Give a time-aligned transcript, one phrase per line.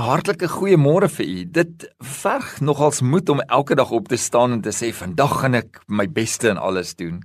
[0.00, 1.40] Hartlike goeiemôre vir u.
[1.52, 5.58] Dit verg nogals moed om elke dag op te staan en te sê vandag gaan
[5.58, 7.18] ek my beste in alles doen.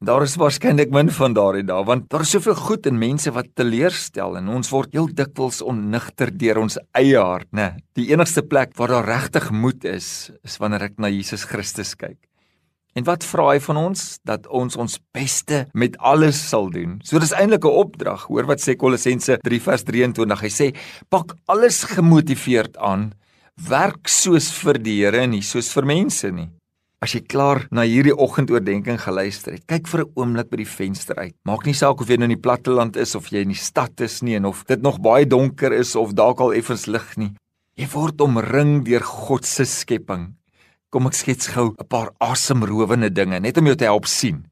[0.00, 3.52] Daar is waarskynlik min van daardie dae want daar is soveel goed in mense wat
[3.60, 7.74] teleurstel en ons word heel dikwels onnigter deur ons eie hart, né?
[7.92, 12.16] Die enigste plek waar daar regtig moed is, is wanneer ek na Jesus Christus kyk.
[12.94, 14.02] En wat vra hy van ons?
[14.22, 17.00] Dat ons ons beste met alles sal doen.
[17.02, 18.26] So dis eintlik 'n opdrag.
[18.30, 20.40] Hoor wat sê Kolossense 3 vers 23.
[20.40, 20.74] Hy sê:
[21.08, 23.12] "Pak alles gemotiveerd aan,
[23.68, 26.50] werk soos vir die Here en nie soos vir mense nie."
[27.02, 31.16] As jy klaar na hierdie oggendoordenkings geluister het, kyk vir 'n oomblik by die venster
[31.16, 31.34] uit.
[31.44, 34.00] Maak nie saak of jy nou in die platteland is of jy in die stad
[34.00, 37.34] is nie en of dit nog baie donker is of dalk al effens lig nie.
[37.76, 40.34] Jy word omring deur God se skepping.
[40.94, 44.44] Kom ek skets gou 'n paar asemrowende dinge net om jou te help sien.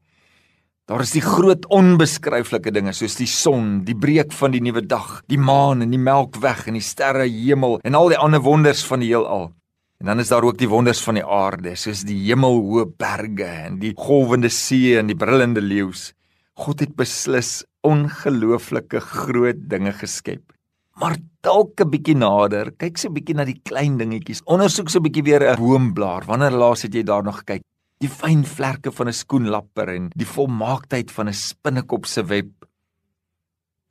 [0.87, 5.23] Daar is die groot onbeskryflike dinge soos die son, die breek van die nuwe dag,
[5.29, 8.99] die maan en die melkweg en die sterre hemel en al die ander wonders van
[8.99, 9.53] die heelal.
[10.01, 13.79] En dan is daar ook die wonders van die aarde, soos die hemelhoë berge en
[13.79, 16.11] die golwende see en die brullende leeu's.
[16.59, 20.52] God het beslis ongelooflike groot dinge geskep.
[21.01, 24.41] Maar dalk 'n bietjie nader, kyk so 'n bietjie na die klein dingetjies.
[24.45, 26.25] Ondersoek so 'n bietjie weer 'n boomblaar.
[26.25, 27.61] Wanneer laas het jy daar nog gekyk?
[27.99, 32.51] Die fyn vlerke van 'n skoenlapper en die volmaaktheid van 'n spinnekop se web.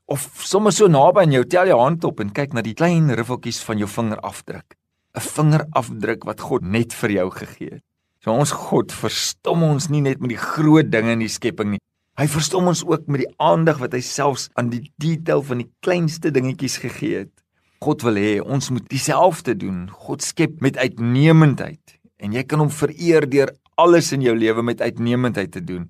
[0.06, 3.10] Of sommer so naby aan jou, tel jou hand op en kyk na die klein
[3.10, 4.76] riffeltjies van jou vingerafdruk.
[5.14, 7.82] 'n Vingerafdruk wat God net vir jou gegee het.
[8.22, 11.80] So ons God verstom ons nie net met die groot dinge in die skepping nie.
[12.20, 15.70] Hy verstom ons ook met die aandag wat hy selfs aan die detail van die
[15.80, 17.32] kleinste dingetjies gegee het.
[17.80, 19.86] God wil hê ons moet dieselfde doen.
[20.04, 24.84] God skep met uitnemendheid en jy kan hom vereer deur alles in jou lewe met
[24.84, 25.86] uitnemendheid te doen.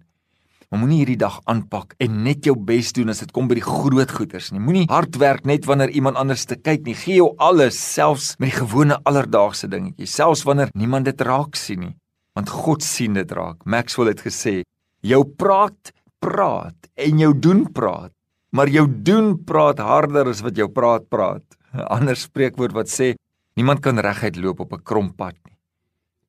[0.71, 3.67] Maar moenie hierdie dag aanpak en net jou bes doen as dit kom by die
[3.67, 4.63] groot goeders nie.
[4.63, 6.95] Moenie hard werk net wanneer iemand anders te kyk nie.
[6.97, 11.83] Gee jou alles, selfs met die gewone alledaagse dingetjies, selfs wanneer niemand dit raak sien
[11.83, 11.97] nie.
[12.39, 13.67] Want God sien dit raak.
[13.67, 14.63] Maxwell het gesê:
[15.03, 15.93] "Jou praat
[16.23, 18.13] praat en jou doen praat,
[18.55, 21.45] maar jou doen praat harder as wat jou praat praat.
[21.73, 23.15] 'n Ander spreekwoord wat sê
[23.57, 25.57] niemand kan reguit loop op 'n krom pad nie.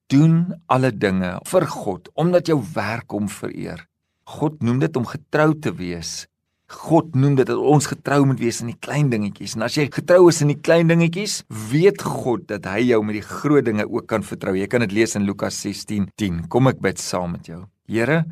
[0.08, 3.88] Doen alle dinge vir God omdat jou werk hom vereer.
[4.26, 6.28] God noem dit om getrou te wees.
[6.74, 9.56] God noem dit dat ons getrou moet wees in die klein dingetjies.
[9.56, 13.20] En as jy getrou is in die klein dingetjies, weet God dat hy jou met
[13.20, 14.56] die groot dinge ook kan vertrou.
[14.58, 16.48] Jy kan dit lees in Lukas 16:10.
[16.50, 17.66] Kom ek bid saam met jou.
[17.88, 18.24] Here,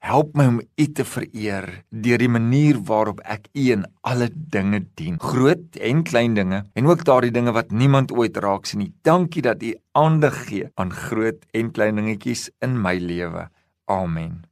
[0.00, 4.80] Help my om U te vereer deur die manier waarop ek U in alle dinge
[4.96, 8.94] dien, groot en klein dinge, en ook daardie dinge wat niemand ooit raak sien nie.
[9.04, 13.50] Dankie dat U aandag gee aan groot en klein dingetjies in my lewe.
[13.92, 14.49] Amen.